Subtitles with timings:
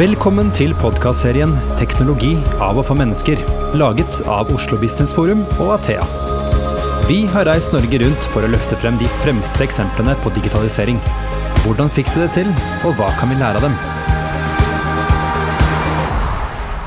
[0.00, 2.30] Velkommen til podkastserien 'Teknologi
[2.64, 3.42] av og for mennesker',
[3.76, 6.06] laget av Oslo Business Forum og Athea.
[7.04, 10.96] Vi har reist Norge rundt for å løfte frem de fremste eksemplene på digitalisering.
[11.66, 12.48] Hvordan fikk de det til,
[12.80, 13.76] og hva kan vi lære av dem?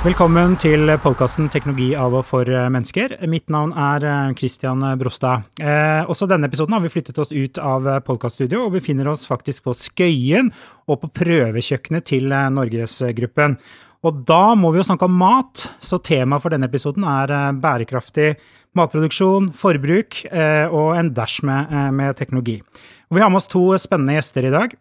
[0.03, 3.21] Velkommen til podkasten 'Teknologi av og for mennesker'.
[3.23, 5.45] Mitt navn er Christian Brostad.
[5.61, 9.63] Eh, også denne episoden har vi flyttet oss ut av podkaststudio og befinner oss faktisk
[9.63, 10.51] på Skøyen
[10.89, 13.55] og på prøvekjøkkenet til Norgesgruppen.
[14.03, 18.35] Og da må vi jo snakke om mat, så temaet for denne episoden er bærekraftig
[18.75, 22.59] matproduksjon, forbruk eh, og en dash med, med teknologi.
[23.07, 24.75] Og vi har med oss to spennende gjester i dag.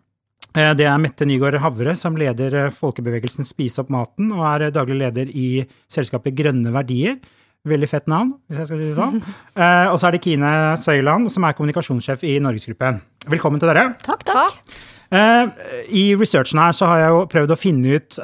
[0.53, 5.31] Det er Mette Nygaard Havre, som leder folkebevegelsen Spis opp maten, og er daglig leder
[5.33, 7.17] i selskapet Grønne verdier.
[7.65, 9.23] Veldig fett navn, hvis jeg skal si det sånn.
[9.93, 13.01] og så er det Kine Søyland, som er kommunikasjonssjef i Norgesgruppen.
[13.33, 13.95] Velkommen til dere.
[14.05, 14.77] Takk, takk.
[15.13, 18.17] I researchen her så har jeg jo prøvd å finne ut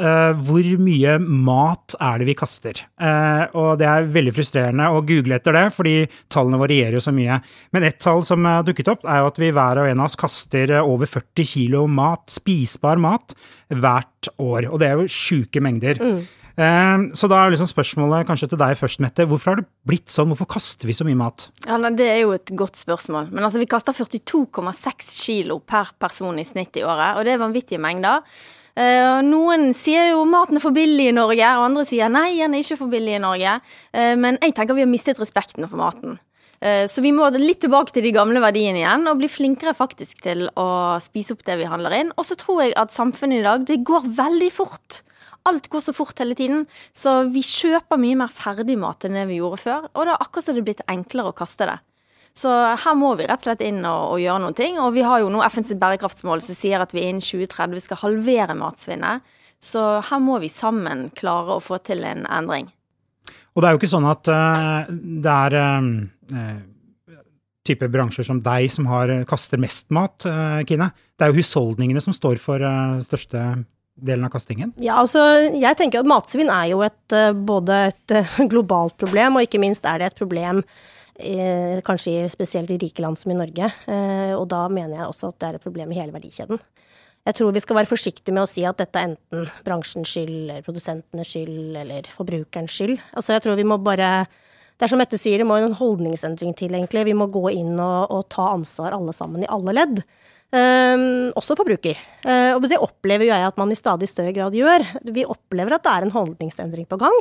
[0.49, 2.81] hvor mye mat er det vi kaster.
[3.53, 5.97] og det er veldig frustrerende å google etter det, fordi
[6.33, 7.41] tallene varierer jo så mye.
[7.77, 10.09] Men ett tall som har dukket opp, er jo at vi hver og en av
[10.09, 13.37] oss kaster over 40 kilo mat, spisbar mat,
[13.69, 14.71] hvert år.
[14.73, 16.01] Og det er jo sjuke mengder.
[16.01, 16.25] Mm.
[16.59, 19.23] Så da er liksom spørsmålet kanskje til deg først, Mette.
[19.31, 20.33] Hvorfor har det blitt sånn?
[20.33, 21.49] Hvorfor kaster vi så mye mat?
[21.69, 23.31] Ja, Det er jo et godt spørsmål.
[23.31, 27.45] Men altså, vi kaster 42,6 kilo per person i snitt i året, og det er
[27.45, 28.27] vanvittige mengder.
[29.23, 32.63] Noen sier jo maten er for billig i Norge, og andre sier nei, den er
[32.63, 33.57] ikke for billig i Norge.
[34.19, 36.19] Men jeg tenker vi har mistet respekten for maten.
[36.59, 40.49] Så vi må litt tilbake til de gamle verdiene igjen, og bli flinkere faktisk til
[40.59, 42.11] å spise opp det vi handler inn.
[42.19, 45.05] Og så tror jeg at samfunnet i dag, det går veldig fort.
[45.49, 49.39] Alt går så fort hele tiden, så vi kjøper mye mer ferdigmat enn det vi
[49.41, 49.87] gjorde før.
[49.95, 51.79] Og det er akkurat som det er blitt enklere å kaste det.
[52.39, 54.79] Så her må vi rett og slett inn og, og gjøre noen ting.
[54.83, 58.55] Og vi har jo nå FNs bærekraftsmål som sier at vi innen 2030 skal halvere
[58.59, 59.25] matsvinnet.
[59.59, 62.69] Så her må vi sammen klare å få til en endring.
[63.57, 66.53] Og det er jo ikke sånn at uh, det er uh,
[67.67, 70.93] type bransjer som deg som har, kaster mest mat, uh, Kine.
[71.19, 72.63] Det er jo husholdningene som står for
[73.03, 73.43] største
[73.99, 74.73] delen av kastingen?
[74.83, 75.23] Ja, altså
[75.55, 77.17] jeg tenker at matsvinn er jo et,
[77.49, 78.17] både et
[78.53, 80.63] globalt problem, og ikke minst er det et problem
[81.19, 83.71] eh, kanskje spesielt i rike land som i Norge.
[83.91, 86.61] Eh, og da mener jeg også at det er et problem i hele verdikjeden.
[87.29, 90.37] Jeg tror vi skal være forsiktige med å si at dette er enten bransjens skyld,
[90.47, 92.95] eller produsentenes skyld, eller forbrukerens skyld.
[93.13, 94.13] Altså jeg tror vi må bare
[94.79, 97.03] det er som Mette sier, det må en holdningsendring til, egentlig.
[97.09, 100.05] Vi må gå inn og, og ta ansvar alle sammen, i alle ledd.
[100.49, 101.99] Um, også forbruker.
[102.25, 104.81] Uh, og det opplever jo jeg at man i stadig større grad gjør.
[105.05, 107.17] Vi opplever at det er en holdningsendring på gang.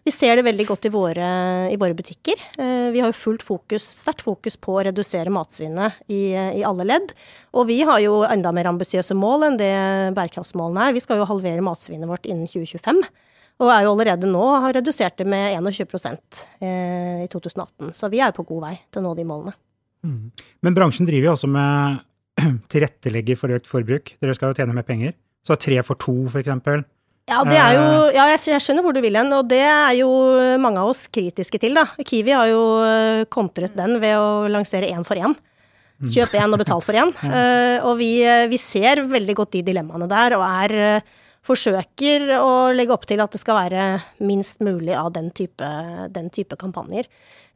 [0.00, 1.28] Vi ser det veldig godt i våre,
[1.68, 2.40] i våre butikker.
[2.56, 6.88] Uh, vi har jo fullt fokus, sterkt fokus på å redusere matsvinnet i, i, alle
[6.88, 7.12] ledd.
[7.52, 9.74] Og vi har jo enda mer ambisiøse mål enn det
[10.16, 10.96] bærekraftsmålene er.
[10.96, 13.04] Vi skal jo halvere matsvinnet vårt innen 2025.
[13.60, 15.98] Og er jo allerede nå har redusert det med 21
[16.64, 17.92] eh, i 2018.
[17.92, 19.52] Så vi er på god vei til å nå de målene.
[20.00, 20.30] Mm.
[20.64, 22.00] Men bransjen driver jo også med
[22.72, 24.14] tilrettelegger for økt forbruk.
[24.22, 25.14] Dere skal jo tjene mer penger.
[25.46, 26.84] Så tre for to, for eksempel.
[27.30, 28.16] Ja, det er jo, eh.
[28.16, 30.08] ja, jeg skjønner hvor du vil hen, og det er jo
[30.60, 31.86] mange av oss kritiske til, da.
[32.02, 35.36] Kiwi har jo eh, kontret den ved å lansere én for én.
[36.00, 36.10] Mm.
[36.10, 37.12] Kjøp én og betal for én.
[37.20, 38.12] uh, og vi,
[38.50, 41.04] vi, ser veldig godt de dilemmaene der, og er
[41.46, 43.84] forsøker å legge opp til at det skal være
[44.22, 45.66] minst mulig av den type,
[46.12, 47.08] den type kampanjer.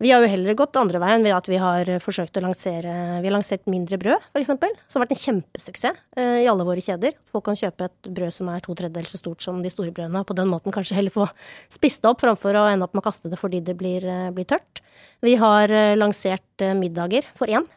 [0.03, 3.29] Vi har jo heller gått andre veien ved at vi har forsøkt å lansere Vi
[3.29, 4.51] har lansert mindre brød, f.eks.,
[4.91, 7.15] som har vært en kjempesuksess eh, i alle våre kjeder.
[7.31, 10.25] Folk kan kjøpe et brød som er to tredjedeler så stort som de store brødene,
[10.25, 11.29] og på den måten kanskje heller få
[11.73, 14.33] spist det opp framfor å ende opp med å kaste det fordi det blir, eh,
[14.35, 14.83] blir tørt.
[15.23, 17.69] Vi har eh, lansert middager for én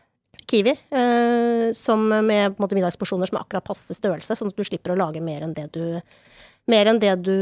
[0.48, 4.94] Kiwi, eh, som med måte, middagsporsjoner som er akkurat passe størrelse, sånn at du slipper
[4.94, 6.00] å lage mer enn det du,
[6.72, 7.36] mer enn det du,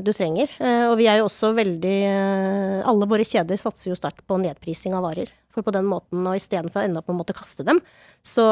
[0.00, 0.52] du trenger.
[0.56, 4.38] Eh, og vi er jo også veldig eh, Alle våre kjeder satser jo sterkt på
[4.40, 5.32] nedprising av varer.
[5.52, 7.80] For på den måten, og istedenfor å ende opp med å måtte kaste dem,
[8.24, 8.44] så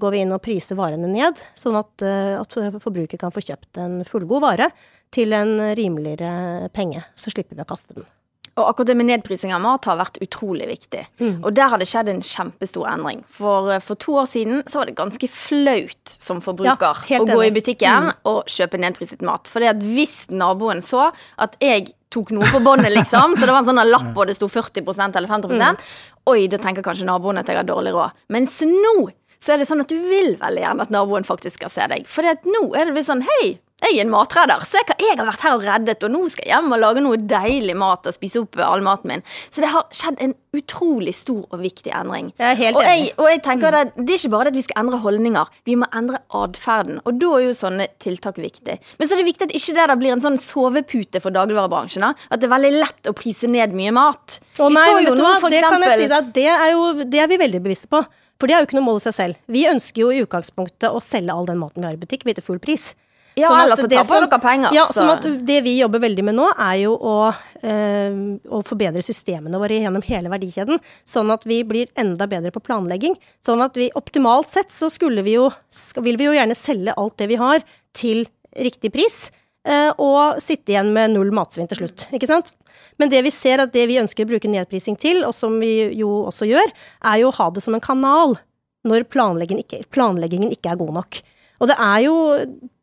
[0.00, 4.02] går vi inn og priser varene ned, sånn at, at forbruker kan få kjøpt en
[4.04, 4.68] fullgod vare
[5.08, 7.00] til en rimeligere penge.
[7.16, 8.04] Så slipper vi å kaste den.
[8.60, 11.04] Og akkurat det med nedprising av mat har vært utrolig viktig.
[11.20, 11.38] Mm.
[11.40, 13.22] Og der har det skjedd en kjempestor endring.
[13.36, 17.28] For, eh, for to år siden så var det ganske flaut som forbruker ja, å
[17.28, 18.20] gå i butikken mm.
[18.30, 19.48] og kjøpe nedpriset mat.
[19.50, 21.08] For hvis naboen så
[21.40, 24.34] at jeg tok noe på båndet, liksom, så det var en sånn lapp og det
[24.36, 25.80] sto 40% eller 50 mm.
[26.30, 28.18] Oi, da tenker kanskje naboen at jeg har dårlig råd.
[28.34, 29.10] Mens nå
[29.40, 32.04] så er det sånn at du vil veldig gjerne at naboen faktisk skal se deg.
[32.10, 34.64] For nå er det blitt sånn Hei, jeg er en matredder.
[34.68, 37.02] Se hva jeg har vært her og reddet, og nå skal jeg hjem og lage
[37.04, 39.24] noe deilig mat og spise opp all maten min.
[39.48, 42.30] Så det har skjedd en utrolig stor og viktig endring.
[42.40, 42.84] Jeg er helt og.
[42.84, 45.52] Jeg, og jeg tenker at Det er ikke bare det at vi skal endre holdninger,
[45.68, 47.00] vi må endre atferden.
[47.06, 48.78] Og da er jo sånne tiltak viktig.
[48.98, 52.06] Men så er det viktig at ikke det der blir en sånn sovepute for dagligvarebransjen.
[52.10, 54.40] At det er veldig lett å prise ned mye mat.
[54.58, 56.66] Å Vi nei, så men jo nå for det kan jeg si deg, det er,
[56.74, 58.02] jo, det er vi veldig bevisste på.
[58.40, 59.40] For det er jo ikke noe mål i seg selv.
[59.52, 62.36] Vi ønsker jo i utgangspunktet å selge all den maten vi har i butikk, vi
[62.36, 62.94] til full pris.
[63.36, 64.72] Ja, Sånn eller så taper dere penger.
[64.74, 68.62] Ja, så- sånn at det vi jobber veldig med nå, er jo å, øh, å
[68.64, 70.80] forbedre systemene våre gjennom hele verdikjeden.
[71.06, 73.16] Sånn at vi blir enda bedre på planlegging.
[73.44, 75.50] Sånn at vi optimalt sett så skulle vi jo,
[75.96, 77.62] vil vi jo gjerne selge alt det vi har
[77.94, 79.30] til riktig pris.
[79.66, 82.50] Øh, Og sitte igjen med null matsvinn til slutt, ikke sant?
[82.98, 85.90] Men det vi ser at det vi ønsker å bruke nedprising til, og som vi
[85.94, 86.70] jo også gjør,
[87.04, 88.38] er jo å ha det som en kanal
[88.86, 91.20] når planleggingen ikke, planleggingen ikke er god nok.
[91.60, 92.14] Og det er jo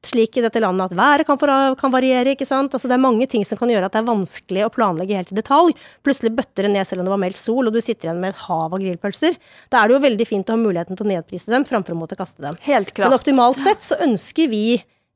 [0.08, 2.76] slik i dette landet at været kan, for, kan variere, ikke sant.
[2.76, 5.32] Altså det er mange ting som kan gjøre at det er vanskelig å planlegge helt
[5.34, 5.74] i detalj.
[6.06, 8.36] Plutselig bøtter det ned selv om det var meldt sol, og du sitter igjen med
[8.36, 9.40] et hav av grillpølser.
[9.74, 12.02] Da er det jo veldig fint å ha muligheten til å nedprise dem framfor å
[12.04, 12.60] måtte kaste dem.
[12.68, 13.10] Helt klart.
[13.10, 14.66] Men optimalt sett så ønsker vi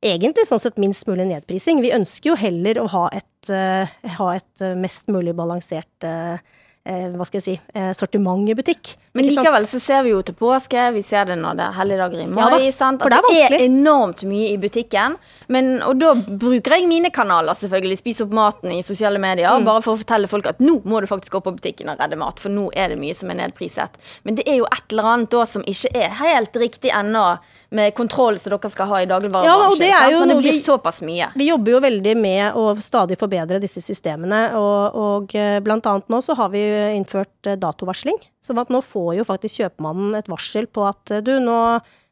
[0.01, 1.83] egentlig sånn sett minst mulig nedprising.
[1.85, 3.85] Vi ønsker jo heller å ha et, uh,
[4.17, 6.41] ha et eh, mest mulig balansert uh,
[6.81, 8.95] hva skal jeg si, sortiment i butikk.
[9.13, 12.21] Men likevel så ser vi jo til påske, vi ser det når det er helligdager
[12.21, 12.69] i Ja da, mai.
[12.71, 13.01] sant?
[13.03, 15.17] At det er det er enormt mye i butikken.
[15.51, 17.97] Men, og da bruker jeg mine kanaler, selvfølgelig.
[17.99, 19.51] spiser opp maten i sosiale medier.
[19.51, 19.67] Mm.
[19.67, 22.19] Bare for å fortelle folk at nå må du faktisk gå på butikken og redde
[22.21, 23.99] mat, for nå er det mye som er nedpriset.
[24.23, 27.25] Men det er jo et eller annet da som ikke er helt riktig ennå,
[27.71, 31.01] med kontroll som dere skal ha i Ja, og det Men det blir vi- såpass
[31.01, 31.31] mye.
[31.35, 36.07] Vi jobber jo veldig med å stadig forbedre disse systemene, og, og eh, blant annet
[36.09, 36.59] nå så har vi
[36.97, 38.19] innført eh, datovarsling.
[38.41, 41.57] Sånn at nå får jo faktisk kjøpmannen et varsel på at eh, du, nå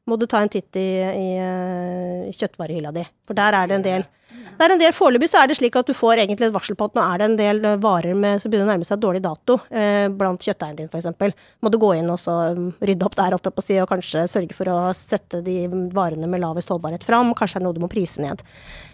[0.10, 3.86] må du ta en titt i, i eh, kjøttvarehylla di, for der er det en
[3.86, 4.08] del.
[4.30, 6.76] Det er en del, Foreløpig så er det slik at du får egentlig et varsel
[6.78, 9.02] på at nå er det en del eh, varer med, som begynner å nærme seg
[9.02, 11.38] dårlig dato, eh, blant kjøttdeigen din f.eks.
[11.64, 14.78] Må du gå inn og så mm, rydde opp der, og kanskje sørge for å
[14.98, 15.64] sette de
[15.96, 17.34] varene med lavest holdbarhet fram.
[17.38, 18.44] Kanskje er det noe du må prise ned.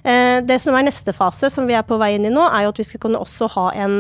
[0.04, 2.68] Eh, det som er neste fase, som vi er på vei inn i nå, er
[2.68, 3.98] jo at vi skal kunne også ha en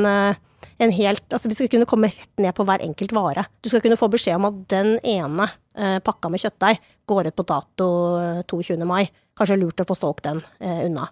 [0.77, 3.45] en helt, altså Vi skal kunne komme rett ned på hver enkelt vare.
[3.61, 7.37] Du skal kunne få beskjed om at den ene eh, pakka med kjøttdeig går ut
[7.37, 7.87] på dato
[8.19, 8.81] eh, 22.
[8.87, 9.05] mai.
[9.35, 11.07] Kanskje lurt å få solgt den eh, unna.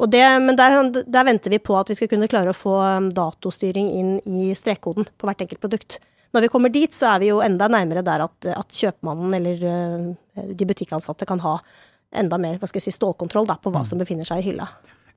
[0.00, 2.78] Og det, men der, der venter vi på at vi skal kunne klare å få
[2.80, 5.98] um, datostyring inn i strekkoden på hvert enkelt produkt.
[6.32, 9.66] Når vi kommer dit, så er vi jo enda nærmere der at, at kjøpmannen eller
[9.68, 11.58] uh, de butikkansatte kan ha
[12.16, 14.70] enda mer hva skal jeg si, stålkontroll da, på hva som befinner seg i hylla.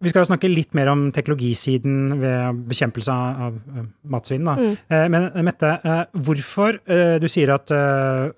[0.04, 4.44] Vi skal jo snakke litt mer om teknologisiden ved bekjempelse av, eh, matsvinn.
[4.46, 4.56] Da.
[4.60, 4.76] Mm.
[4.90, 8.32] Eh, Men Mette, eh, hvorfor eh, du sier at eh,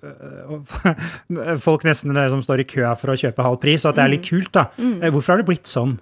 [1.66, 4.12] folk nesten som står i kø for å kjøpe halv pris, og at det er
[4.14, 4.68] litt kult, da.
[4.78, 5.98] Eh, Hvorfor har det blitt sånn?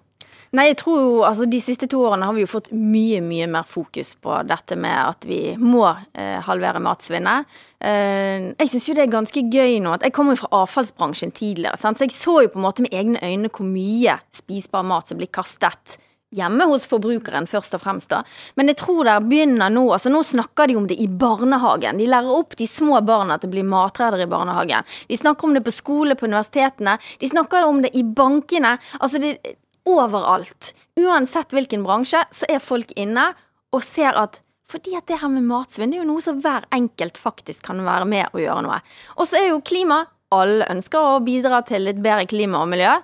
[0.55, 3.49] Nei, jeg tror jo, altså De siste to årene har vi jo fått mye mye
[3.51, 7.51] mer fokus på dette med at vi må eh, halvere matsvinnet.
[7.81, 9.97] Eh, jeg syns jo det er ganske gøy nå.
[9.97, 11.99] at Jeg kommer jo fra avfallsbransjen tidligere, sant?
[11.99, 15.19] så jeg så jo på en måte med egne øyne hvor mye spisbar mat som
[15.21, 15.99] blir kastet
[16.35, 18.11] hjemme hos forbrukeren, først og fremst.
[18.11, 18.23] da.
[18.57, 19.85] Men jeg tror det begynner nå.
[19.93, 21.99] altså Nå snakker de om det i barnehagen.
[21.99, 24.85] De lærer opp de små barna til å bli matredere i barnehagen.
[25.09, 26.99] De snakker om det på skole, på universitetene.
[27.21, 28.77] De snakker om det i bankene.
[29.01, 29.39] altså det
[29.87, 30.73] overalt.
[30.99, 33.31] Uansett hvilken bransje, så er folk inne
[33.73, 36.65] og ser at fordi at det her med matsvinn det er jo noe som hver
[36.75, 38.81] enkelt faktisk kan være med å gjøre noe.
[39.15, 42.97] Og så er jo klima Alle ønsker å bidra til litt bedre klima og miljø.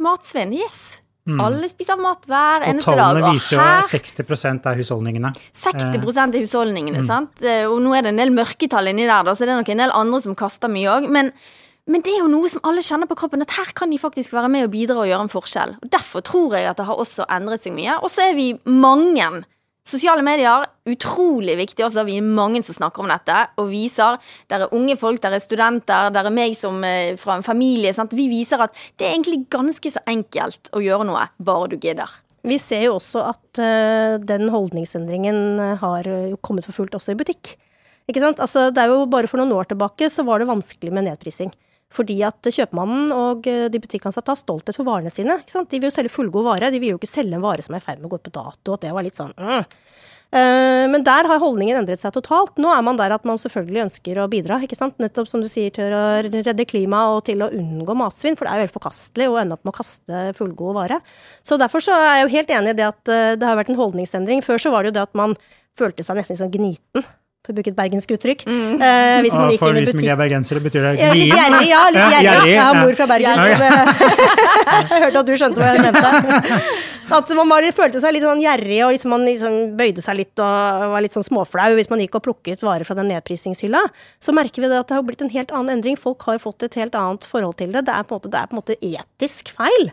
[0.00, 1.02] Matsvinn, yes.
[1.28, 1.42] Mm.
[1.44, 3.02] Alle spiser mat hver eneste dag.
[3.02, 5.32] Og tallene viser jo at 60% av husholdningene.
[5.52, 7.06] 60 er husholdningene, Mm.
[7.06, 7.42] sant?
[7.42, 9.76] Eh, Og nå er det en del mørketall inni der, så det er nok en
[9.84, 11.10] del andre som kaster mye òg.
[11.10, 11.32] Men,
[11.88, 14.34] men det er jo noe som alle kjenner på kroppen, at her kan de faktisk
[14.36, 15.78] være med og bidra og gjøre en forskjell.
[15.80, 17.94] Og Derfor tror jeg at det har også endret seg mye.
[18.02, 19.28] Og så er vi mange.
[19.88, 22.04] Sosiale medier, utrolig viktig også.
[22.04, 24.18] Vi er mange som snakker om dette og viser.
[24.52, 27.94] Der er unge folk, der er studenter, der er meg som eh, fra en familie.
[27.96, 28.12] Sant?
[28.12, 32.12] Vi viser at det er egentlig ganske så enkelt å gjøre noe, bare du gidder.
[32.44, 36.10] Vi ser jo også at uh, den holdningsendringen eh, har
[36.44, 37.54] kommet for fullt også i butikk.
[38.08, 38.44] Ikke sant?
[38.44, 41.50] Altså, det er jo bare for noen år tilbake så var det vanskelig med nedprising.
[41.94, 45.38] Fordi at kjøpmannen og eh, de butikkansatte har stolthet for varene sine.
[45.48, 47.82] De vil jo selge fullgod vare, de vil jo ikke selge en vare som er
[47.82, 48.76] i ferd med å gå ut på dato.
[48.76, 49.64] At det var litt sånn mm.
[50.28, 52.58] Men der har holdningen endret seg totalt.
[52.60, 54.58] Nå er man der at man selvfølgelig ønsker å bidra.
[54.60, 54.98] ikke sant?
[55.00, 58.36] Nettopp som du sier, til å redde klimaet og til å unngå matsvinn.
[58.36, 61.00] For det er jo helt forkastelig å ende opp med å kaste fullgod vare.
[61.40, 63.72] Så derfor så er jeg jo helt enig i det at eh, det har vært
[63.72, 64.44] en holdningsendring.
[64.44, 65.32] Før så var det jo det at man
[65.80, 67.08] følte seg nesten sånn gniten
[67.48, 68.42] for å bruke et bergensk uttrykk.
[68.44, 71.32] Eh, hvis man gikk for inn i som ikke er bergensere, betyr det Ja, litt
[71.32, 71.80] gjerrig, ja.
[71.88, 72.28] Litt Ja, gjerrig.
[72.28, 73.70] gjerrig, Jeg har mor fra Bergen, så det
[74.92, 76.60] Jeg hørte at du skjønte hva jeg mente.
[77.08, 80.42] At man bare følte seg litt sånn gjerrig, og liksom man liksom bøyde seg litt
[80.44, 83.80] og var litt sånn småflau hvis man gikk og plukket varer fra den nedprisingshylla.
[84.20, 85.96] Så merker vi det at det har blitt en helt annen endring.
[85.96, 87.86] Folk har fått et helt annet forhold til det.
[87.88, 89.88] Det er på en måte, det er på en måte etisk feil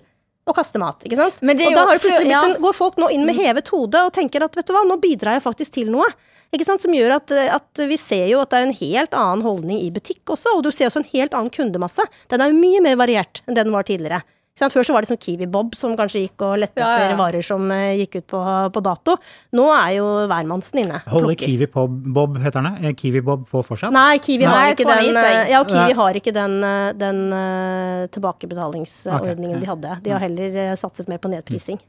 [0.45, 1.39] å kaste mat, ikke sant?
[1.39, 4.01] Og da jo har det plutselig blitt en, går folk nå inn med hevet hode
[4.05, 6.05] og tenker at vet du hva, nå bidrar jeg faktisk til noe.
[6.53, 6.83] Ikke sant?
[6.85, 9.91] Som gjør at, at vi ser jo at det er en helt annen holdning i
[9.95, 12.05] butikk også, og du ser også en helt annen kundemasse.
[12.31, 14.23] Den er jo mye mer variert enn det den var tidligere.
[14.55, 17.17] Før så var det sånn Kiwi Bob som kanskje gikk og lette Ja, ja, etter
[17.19, 18.39] varer som eh, gikk ut på,
[18.71, 19.17] på dato.
[19.57, 21.01] Nå er jo hvermannsen inne.
[21.11, 21.35] Holder.
[21.41, 22.93] Kiwi Bob, Bob, heter den det?
[22.93, 23.91] Eh, Kiwi Bob på fortsatt?
[23.91, 27.19] Nei, Kiwi Nei, har ikke den eh, Ja, og Kiwi har ikke den, eh, den
[27.35, 29.99] uh, tilbakebetalingsordningen Ok, de hadde.
[30.07, 31.81] De har heller eh, satset mer på nedprising.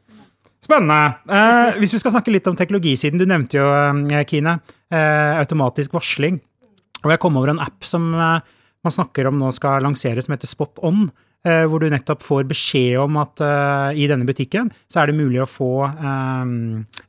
[0.66, 1.14] Spennende.
[1.30, 3.66] Eh, hvis vi skal snakke litt om teknologisiden, du nevnte jo,
[4.10, 4.58] eh, Kine,
[4.90, 6.40] eh, automatisk varsling.
[7.04, 8.40] Og jeg kom over en app som eh,
[8.82, 11.06] man snakker om nå skal lanseres, som heter Spot On.
[11.46, 15.18] eh, hvor du nettopp får beskjed om at eh, i denne butikken så er det
[15.20, 15.68] mulig å få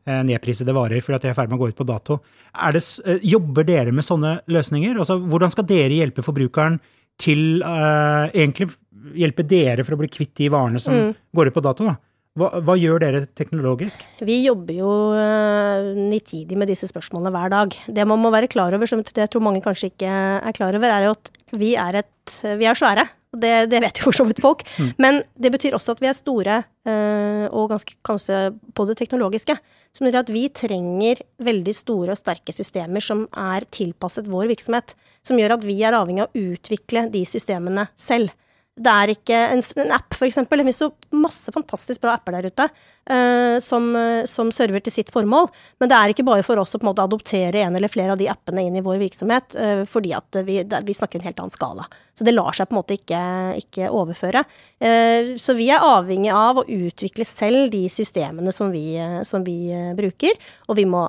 [0.06, 2.20] nedprisede varer fordi at de er i ferd med å gå ut på dato.
[2.54, 2.84] Det,
[3.26, 5.00] jobber dere med sånne løsninger?
[5.02, 6.78] Altså, hvordan skal dere hjelpe forbrukeren
[7.18, 8.70] til egentlig
[9.18, 10.94] hjelpe dere for å bli kvitt de varene som
[11.34, 11.90] går ut på dato?
[11.90, 11.98] da?
[12.38, 14.04] Hva, hva gjør dere teknologisk?
[14.22, 17.78] Vi jobber jo uh, nitidig med disse spørsmålene hver dag.
[17.90, 20.94] Det man må være klar over, som jeg tror mange kanskje ikke er klar over,
[20.94, 23.08] er at vi er, et, vi er svære.
[23.38, 24.64] Det, det vet jo for så vidt folk.
[25.02, 28.40] Men det betyr også at vi er store, eh, og ganske kanskje
[28.76, 29.58] på det teknologiske.
[29.96, 34.96] Som betyr at vi trenger veldig store og sterke systemer som er tilpasset vår virksomhet.
[35.26, 38.34] Som gjør at vi er avhengig av å utvikle de systemene selv.
[38.78, 40.62] Det er ikke en, en app, eksempel.
[40.62, 43.90] Det finnes jo masse fantastisk bra apper der ute eh, som,
[44.30, 45.50] som server til sitt formål.
[45.82, 48.14] Men det er ikke bare for oss å på en måte adoptere en eller flere
[48.14, 51.30] av de appene inn i vår virksomhet, eh, fordi at vi, det, vi snakker en
[51.30, 51.88] helt annen skala.
[52.18, 53.22] Så det lar seg på en måte ikke,
[53.64, 54.44] ikke overføre.
[54.78, 58.92] Eh, så vi er avhengig av å utvikle selv de systemene som vi,
[59.28, 60.38] som vi eh, bruker.
[60.70, 61.08] Og vi må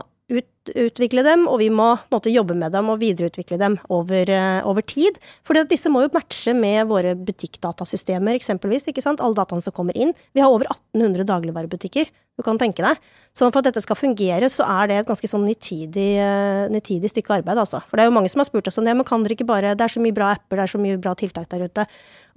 [0.76, 4.82] utvikle dem, og vi må måtte, jobbe med dem og videreutvikle dem over, eh, over
[4.82, 5.18] tid.
[5.42, 8.88] For disse må jo matche med våre butikkdatasystemer, eksempelvis.
[8.88, 9.20] ikke sant?
[9.20, 10.14] Alle dataene som kommer inn.
[10.34, 12.08] Vi har over 1800 dagligvarebutikker,
[12.38, 13.00] du kan tenke deg.
[13.34, 17.10] Så for at dette skal fungere, så er det et ganske sånn nitidig, eh, nitidig
[17.10, 17.82] stykke arbeid, altså.
[17.86, 19.46] For det er jo mange som har spurt oss om det, men kan dere ikke
[19.46, 21.86] bare Det er så mye bra apper, det er så mye bra tiltak der ute.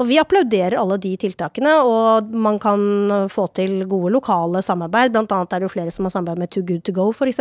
[0.01, 5.11] Og vi applauderer alle de tiltakene, og man kan få til gode lokale samarbeid.
[5.13, 7.39] Blant annet er det jo flere som har samarbeid med Too Good To Go, f.eks.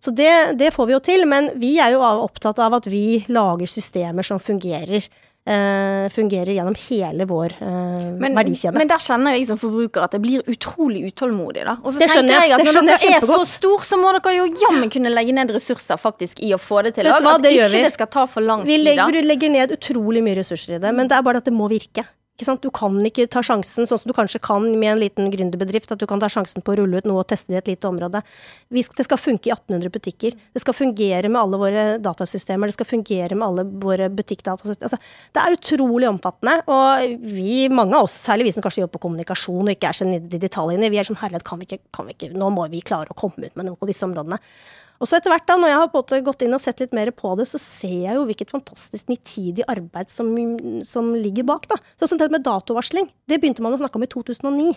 [0.00, 1.26] Så det, det får vi jo til.
[1.28, 5.08] Men vi er jo opptatt av at vi lager systemer som fungerer.
[5.46, 8.76] Eh, fungerer gjennom hele vår eh, Men, verdikjede.
[8.78, 11.64] men der kjenner jeg som forbruker at jeg blir utrolig utålmodig.
[11.66, 11.76] da.
[11.82, 12.48] Og så Det skjønner jeg.
[12.50, 15.32] jeg at Det når dere er så stor, så må dere jo jammen kunne legge
[15.34, 17.04] ned ressurser faktisk i å få det til.
[17.10, 17.82] Hva, At det ikke vi.
[17.82, 18.96] det skal ta for lang Vi tid.
[18.96, 19.06] da.
[19.06, 21.68] legger, legger ned utrolig mye ressurser i det, men det er bare at det må
[21.68, 22.06] virke.
[22.40, 26.00] Du kan ikke ta sjansen, sånn som du kanskje kan med en liten gründerbedrift, at
[26.00, 27.90] du kan ta sjansen på å rulle ut noe og teste det i et lite
[27.90, 28.22] område.
[28.72, 30.38] Det skal funke i 1800 butikker.
[30.56, 32.72] Det skal fungere med alle våre datasystemer.
[32.72, 34.88] Det skal fungere med alle våre butikkdatasystemer.
[34.88, 34.98] Altså,
[35.36, 39.06] det er utrolig omfattende, og vi, mange av oss, særlig vi som kanskje jobber på
[39.06, 41.84] kommunikasjon og ikke er så nede i detaljene, vi er sånn herlighet, kan vi ikke,
[41.94, 44.40] kan vi ikke, nå må vi klare å komme ut med noe på disse områdene.
[45.02, 47.34] Og så etter hvert da, når jeg har gått inn og sett litt mer på
[47.38, 50.30] det, så ser jeg jo hvilket fantastisk nitidig arbeid som,
[50.86, 51.66] som ligger bak.
[51.72, 51.80] da.
[51.98, 53.10] Sånn det med datovarsling.
[53.26, 54.76] Det begynte man å snakke om i 2009.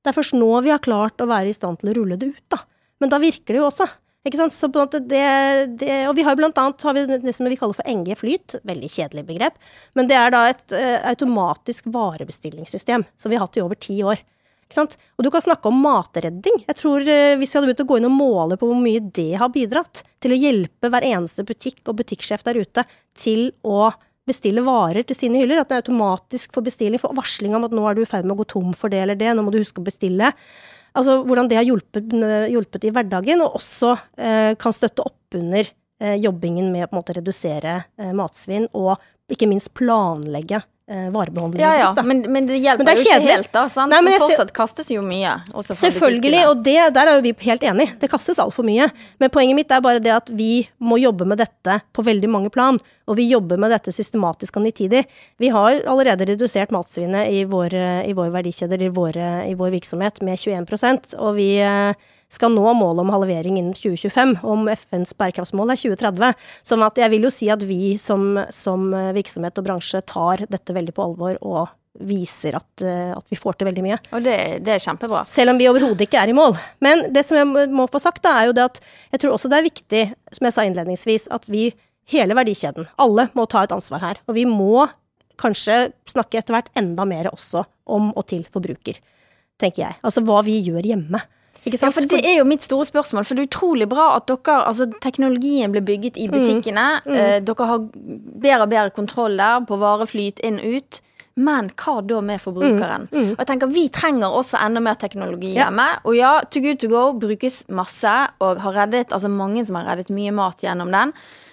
[0.00, 2.30] Det er først nå vi har klart å være i stand til å rulle det
[2.32, 2.62] ut, da.
[2.98, 3.86] Men da virker det jo også.
[4.26, 4.56] Ikke sant?
[4.56, 5.26] Så blant det,
[5.80, 8.16] det, og vi har jo blant annet har vi det som vi kaller for NG
[8.18, 9.60] Flyt, veldig kjedelig begrep,
[9.96, 14.00] men det er da et eh, automatisk varebestillingssystem som vi har hatt i over ti
[14.02, 14.20] år.
[14.76, 16.60] Og du kan snakke om matredding.
[16.66, 19.00] Jeg tror eh, Hvis vi hadde begynt å gå inn og måle på hvor mye
[19.00, 22.84] det har bidratt til å hjelpe hver eneste butikk og butikksjef der ute
[23.18, 23.88] til å
[24.28, 27.86] bestille varer til sine hyller, at det automatisk for bestilling, for varsling om at nå
[27.88, 29.60] er du i ferd med å gå tom for det eller det, nå må du
[29.60, 30.32] huske å bestille.
[30.98, 32.12] Altså hvordan det har hjulpet,
[32.52, 37.78] hjulpet i hverdagen, og også eh, kan støtte opp under eh, jobbingen med å redusere
[38.00, 38.98] eh, matsvinn, og
[39.32, 41.62] ikke minst planlegge eh, varebeholdningen.
[41.62, 43.32] Ja, ja, men, men det hjelper Men det jo ikke kjedelig.
[43.36, 43.64] helt, da.
[43.72, 43.92] Sant?
[43.92, 45.34] Nei, men fortsatt kastes jo mye.
[45.68, 47.88] Selvfølgelig, og det, der er jo vi helt enig.
[48.00, 48.88] Det kastes altfor mye.
[49.22, 52.52] Men poenget mitt er bare det at vi må jobbe med dette på veldig mange
[52.54, 52.80] plan.
[53.08, 55.04] Og vi jobber med dette systematisk og nitidig.
[55.40, 57.76] Vi har allerede redusert matsvinnet i vår,
[58.08, 62.74] i vår verdikjeder, i, våre, i vår virksomhet, med 21% og vi eh, skal nå
[62.76, 66.34] målet om halvering innen 2025, om FNs bærekraftsmål er 2030.
[66.68, 70.76] Sånn at jeg vil jo si at vi som, som virksomhet og bransje tar dette
[70.76, 71.68] veldig på alvor og
[71.98, 73.96] viser at, eh, at vi får til veldig mye.
[74.14, 75.24] Og det, det er kjempebra.
[75.26, 76.54] Selv om vi overhodet ikke er i mål.
[76.84, 78.80] Men det som jeg må- må få sagt, da, er jo det at
[79.16, 80.02] jeg tror også det er viktig,
[80.36, 81.72] som jeg sa innledningsvis, at vi,
[82.12, 84.20] hele verdikjeden, alle må ta et ansvar her.
[84.28, 84.86] Og vi må
[85.40, 89.00] kanskje snakke etter hvert enda mer også om og til forbruker,
[89.58, 89.96] tenker jeg.
[90.04, 91.20] Altså hva vi gjør hjemme.
[91.64, 93.24] Ja, for Det er jo mitt store spørsmål.
[93.26, 97.00] For det er utrolig bra at dere, altså teknologien ble bygget i butikkene.
[97.06, 101.00] Eh, dere har bedre og bedre kontroll der på vareflyt inn og ut.
[101.38, 103.08] Men hva da med forbrukeren?
[103.12, 105.66] Og jeg tenker Vi trenger også enda mer teknologi Ja.
[105.68, 106.00] hjemme.
[106.04, 109.84] Og ja, To Good To Go brukes masse, og har reddet altså mange som har
[109.86, 111.12] reddet mye mat gjennom den.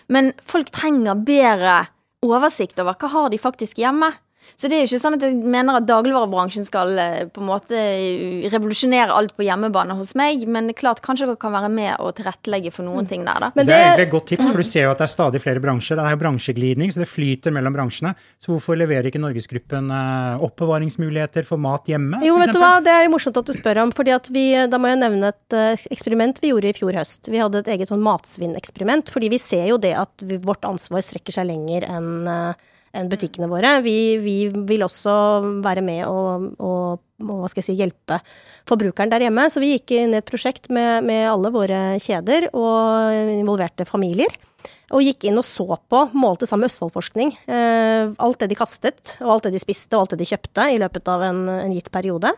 [0.09, 1.87] Men folk trenger bedre
[2.23, 4.11] oversikt over hva har de faktisk hjemme.
[4.55, 7.49] Så det er jo ikke sånn at jeg mener at dagligvarebransjen skal eh, på en
[7.49, 11.71] måte eh, revolusjonere alt på hjemmebane hos meg, men det klart kanskje dere kan være
[11.73, 13.49] med og tilrettelegge for noen ting der, da.
[13.57, 15.41] Men det, er egentlig et godt tips, for du ser jo at det er stadig
[15.43, 15.99] flere bransjer.
[15.99, 18.13] Det er jo bransjeglidning, så det flyter mellom bransjene.
[18.39, 22.21] Så hvorfor leverer ikke Norgesgruppen eh, oppbevaringsmuligheter for mat hjemme?
[22.23, 24.79] Jo, vet du hva, det er morsomt at du spør om, fordi at vi, da
[24.79, 25.57] må jeg nevne et
[25.91, 27.27] eksperiment vi gjorde i fjor høst.
[27.31, 31.35] Vi hadde et eget sånn matsvinneksperiment, fordi vi ser jo det at vårt ansvar strekker
[31.35, 32.55] seg lenger enn
[32.95, 33.77] enn butikkene våre.
[33.85, 34.37] Vi, vi
[34.69, 35.15] vil også
[35.65, 38.19] være med og, og, hva skal jeg si, hjelpe
[38.67, 39.47] forbrukeren der hjemme.
[39.51, 44.35] Så vi gikk inn i et prosjekt med, med alle våre kjeder og involverte familier.
[44.93, 49.15] Og gikk inn og så på, målte sammen med Østfoldforskning, eh, alt det de kastet,
[49.23, 51.73] og alt det de spiste, og alt det de kjøpte i løpet av en, en
[51.73, 52.31] gitt periode.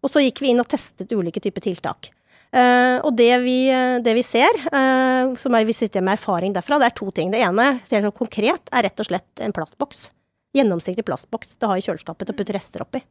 [0.00, 2.12] Og så gikk vi inn og testet ulike typer tiltak.
[2.50, 3.58] Eh, og det vi,
[4.02, 7.30] det vi ser, eh, som er, vi sitter med erfaring derfra, det er to ting.
[7.30, 10.08] Det ene, ser jeg konkret, er rett og slett en plastboks.
[10.56, 13.04] Gjennomsiktig plastboks til å ha i kjøleskapet til å putte rester oppi.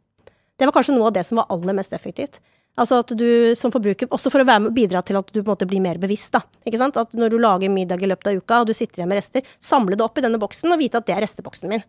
[0.59, 2.41] Det var kanskje noe av det som var aller mest effektivt.
[2.79, 5.53] Altså at du som forbruker, Også for å med, bidra til at du på en
[5.53, 6.31] måte blir mer bevisst.
[6.31, 6.97] da, ikke sant?
[6.97, 9.41] At Når du lager middag i løpet av uka, og du sitter igjen med rester,
[9.59, 11.83] samle det opp i denne boksen og vite at det er resteboksen min.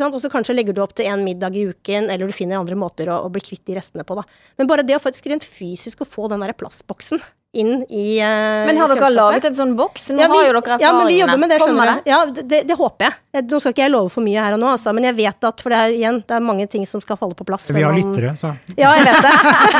[0.00, 2.78] Og så kanskje legger du opp til en middag i uken, eller du finner andre
[2.78, 4.16] måter å, å bli kvitt de restene på.
[4.18, 4.24] da.
[4.60, 7.22] Men bare det å faktisk rent fysisk å få den der plastboksen
[7.52, 10.06] inn i uh, Men har dere laget en sånn boks?
[10.16, 10.86] Nå ja, vi, har jo dere erfaringene.
[10.86, 12.08] ja, men vi jobber med det, skjønner du.
[12.08, 13.44] Ja, det, det håper jeg.
[13.48, 15.64] Nå skal ikke jeg love for mye her og nå, altså, men jeg vet at
[15.64, 17.68] For det er igjen, det er mange ting som skal falle på plass.
[17.68, 19.34] Vi har man- lyttere, så ja, jeg vet det.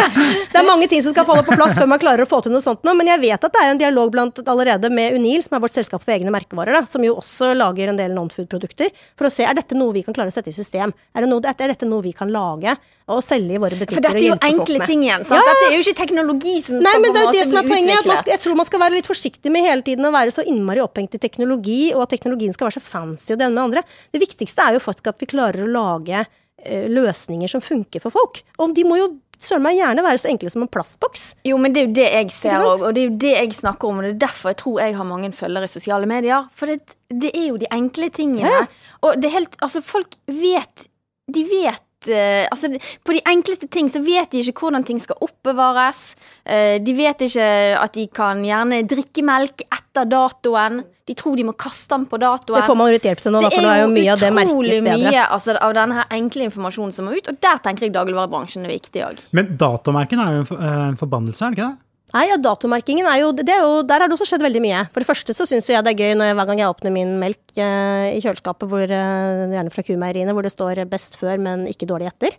[0.53, 2.53] det er mange ting som skal falle på plass før man klarer å få til
[2.53, 5.41] noe sånt nå, men jeg vet at det er en dialog blant allerede med Unil,
[5.45, 8.93] som er vårt selskap for egne merkevarer, da, som jo også lager en del non-food-produkter,
[9.17, 10.93] for å se er dette noe vi kan klare å sette i system.
[11.17, 12.77] Er, det noe, er dette noe vi kan lage
[13.11, 15.25] og selge i våre butikker For dette er jo enkle ting igjen.
[15.27, 15.41] sant?
[15.41, 15.55] Ja, ja.
[15.57, 18.05] Dette er jo ikke teknologi som Nei, men det er jo det som er poenget.
[18.07, 20.85] Skal, jeg tror man skal være litt forsiktig med hele tiden å være så innmari
[20.85, 23.83] opphengt i teknologi, og at teknologien skal være så fancy og det ene med andre.
[24.15, 28.15] Det viktigste er jo faktisk at vi klarer å lage eh, løsninger som funker for
[28.15, 28.43] folk.
[28.63, 29.11] Og de må jo
[29.43, 31.33] søren meg gjerne være så enkle som en plastboks.
[31.49, 33.57] Jo, men det er jo det jeg ser òg, og det er jo det jeg
[33.59, 33.99] snakker om.
[34.01, 36.47] Og det er derfor jeg tror jeg har mange følgere i sosiale medier.
[36.55, 38.53] For det, det er jo de enkle tingene.
[38.53, 38.67] Ja.
[39.03, 40.87] Og det er helt Altså, folk vet
[41.33, 42.69] De vet altså,
[43.05, 46.15] På de enkleste ting så vet de ikke hvordan ting skal oppbevares.
[46.45, 47.47] Eh, de vet ikke
[47.79, 50.83] at de kan gjerne drikke melk etter datoen.
[51.07, 52.57] De tror de må kaste den på datoen.
[52.61, 54.33] Det får man litt hjelp til nå, da, for nå er jo mye av det
[54.33, 57.89] merket utrolig mye altså, av denne her enkle informasjonen som må ut, og der tenker
[57.89, 59.25] jeg dagligvarebransjen er viktig òg.
[59.35, 61.79] Men datomerken er jo en, for- eh, en forbannelse, er det ikke det?
[62.13, 64.83] Nei, ja, datomerkingen er jo, det er jo Der har det også skjedd veldig mye.
[64.93, 66.93] For det første så syns jeg det er gøy når jeg, hver gang jeg åpner
[66.93, 71.41] min melk eh, i kjøleskapet, hvor, eh, gjerne fra kumeieriene, hvor det står 'best før,
[71.41, 72.37] men ikke dårlig etter'.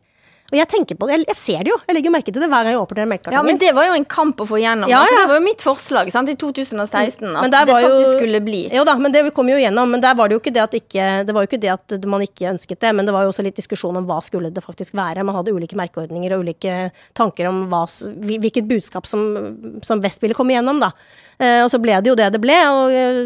[0.53, 2.43] Og jeg tenker på det, jeg, jeg ser det jo, jeg legger jo merke til
[2.43, 4.59] det hver gang jeg åpner den Ja, men det var jo en kamp å få
[4.61, 4.91] igjennom.
[4.91, 8.41] Ja, Altså, det var jo mitt forslag sant, i 2016, at det faktisk jo- skulle
[8.45, 8.59] bli.
[8.69, 9.89] Jo da, men det kom jo gjennom.
[9.89, 12.05] Men der var det jo ikke det at ikke Det var jo ikke det at
[12.05, 14.63] man ikke ønsket det, men det var jo også litt diskusjon om hva skulle det
[14.63, 15.25] faktisk være.
[15.25, 20.37] Man hadde ulike merkeordninger og ulike tanker om hva, hvilket budskap som, som best ville
[20.37, 20.91] komme gjennom, da.
[21.41, 23.19] Eh, og så ble det jo det det ble, og eh,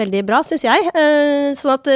[0.00, 0.88] veldig bra, syns jeg.
[1.58, 1.90] Sånn at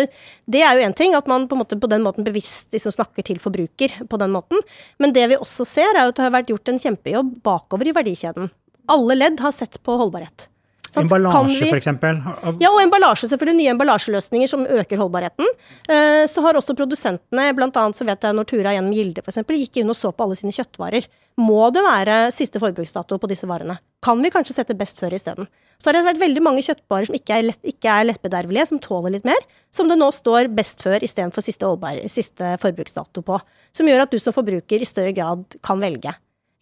[0.50, 3.26] det er jo én ting, at man på, måte, på den måten bevisst liksom snakker
[3.26, 4.62] til forbruker på den måten.
[5.02, 7.96] Men det vi også ser, er at det har vært gjort en kjempejobb bakover i
[7.96, 8.50] verdikjeden.
[8.90, 10.49] Alle ledd har sett på holdbarhet.
[10.90, 11.04] Sant?
[11.06, 12.58] Emballasje, f.eks.?
[12.60, 13.56] Ja, og emballasje, selvfølgelig.
[13.60, 15.46] Nye emballasjeløsninger som øker holdbarheten.
[15.88, 19.42] Eh, så har også produsentene, annet så vet jeg når Tura gjennom Gilde f.eks.
[19.46, 21.06] gikk inn og så på alle sine kjøttvarer.
[21.40, 23.78] Må det være siste forbruksdato på disse varene?
[24.04, 25.48] Kan vi kanskje sette best før isteden?
[25.80, 28.80] Så har det vært veldig mange kjøttvarer som ikke er, lett, ikke er lettbedervelige, som
[28.82, 29.38] tåler litt mer,
[29.72, 33.38] som det nå står best før istedenfor siste, holdbar- siste forbruksdato på.
[33.72, 36.12] Som gjør at du som forbruker i større grad kan velge.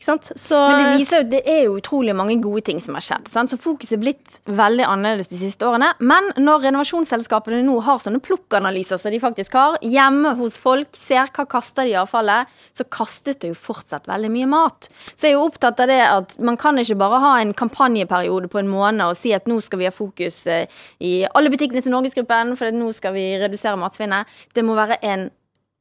[0.00, 3.26] Så Men det viser jo det er jo utrolig mange gode ting som har skjedd.
[3.32, 3.50] Sant?
[3.50, 5.90] Så fokuset er blitt veldig annerledes de siste årene.
[5.98, 11.32] Men når renovasjonsselskapene nå har sånne plukkanalyser som de faktisk har, hjemme hos folk, ser
[11.34, 12.46] hva kaster de i avfallet,
[12.78, 14.86] så kastes det jo fortsatt veldig mye mat.
[15.16, 18.52] Så jeg er jo opptatt av det at man kan ikke bare ha en kampanjeperiode
[18.52, 20.70] på en måned og si at nå skal vi ha fokus eh,
[21.02, 24.30] i alle butikkene til Norgesgruppen, for nå skal vi redusere matsvinnet.
[24.54, 25.26] Det må være en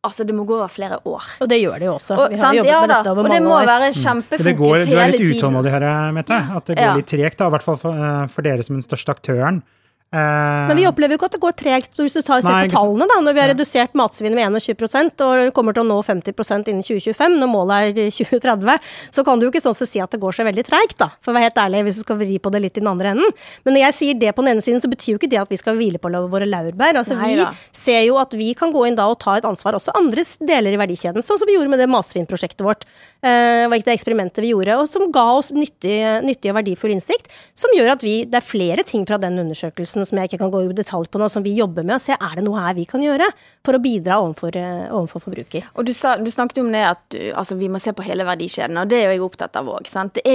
[0.08, 1.24] altså, det må gå over flere år.
[1.44, 2.18] Og det gjør det jo også.
[2.18, 2.58] Og, Vi har sant?
[2.58, 3.66] jobbet Ja med dette over og det mange må år.
[3.70, 5.38] være Det kjempefokus går, du er litt tiden.
[5.38, 6.34] utålmodig her, Mette.
[6.58, 6.96] At det går Ja.
[6.96, 9.62] litt tregt, i hvert fall for, eh, for dere som den største aktøren.
[10.08, 11.98] Eh, Men vi opplever jo ikke at det går tregt.
[12.00, 15.24] Hvis du tar, ser Nei, på tallene, da, når vi har redusert matsvinnet med 21%
[15.26, 19.48] og kommer til å nå 50% innen 2025, når målet er 2030, så kan du
[19.48, 21.10] jo ikke sånn sett si at det går så veldig treigt, da.
[21.20, 23.12] For å være helt ærlig, hvis du skal vri på det litt i den andre
[23.16, 23.36] enden.
[23.68, 25.52] Men når jeg sier det på den ene siden, så betyr jo ikke det at
[25.52, 27.02] vi skal hvile på våre laurbær.
[27.04, 27.52] Altså, Nei vi da.
[27.76, 30.72] ser jo at vi kan gå inn da og ta et ansvar også andre deler
[30.72, 31.26] i verdikjeden.
[31.26, 32.88] Sånn som vi gjorde med det matsvinnprosjektet vårt.
[33.20, 37.28] Eh, det eksperimentet vi gjorde, og som ga oss nyttig, nyttig og verdifull innsikt.
[37.56, 40.54] Som gjør at vi Det er flere ting fra den undersøkelsen som jeg ikke kan
[40.54, 42.78] gå i detalj på nå, som vi jobber med, og se er det noe her
[42.78, 43.30] vi kan gjøre
[43.66, 45.70] for å bidra overfor, eh, overfor forbruker.
[45.74, 48.28] Og du, sa, du snakket om det at du, altså, vi må se på hele
[48.28, 49.90] verdikjeden, og det er jo jeg opptatt av òg.
[50.14, 50.26] Det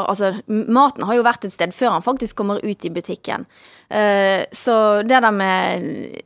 [0.00, 3.46] Altså, maten har jo vært et sted før han faktisk kommer ut i butikken.
[3.90, 5.82] Eh, så det der med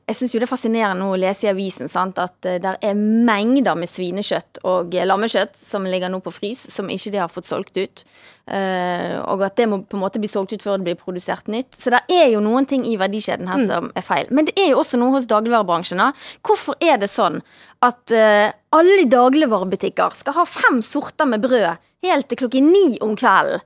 [0.07, 2.93] Jeg syns jo det er fascinerende å lese i avisen sant, at uh, der er
[2.99, 7.33] mengder med svinekjøtt og eh, lammekjøtt som ligger nå på frys, som ikke de har
[7.33, 8.05] fått solgt ut.
[8.45, 11.49] Eh, og at det må på en måte bli solgt ut før det blir produsert
[11.49, 11.73] nytt.
[11.81, 14.29] Så det er jo noen ting i verdikjeden her som er feil.
[14.35, 16.03] Men det er jo også noe hos dagligvarebransjen.
[16.03, 16.11] da.
[16.45, 17.41] Hvorfor er det sånn
[17.85, 23.17] at eh, alle dagligvarebutikker skal ha fem sorter med brød helt til klokken ni om
[23.17, 23.65] kvelden?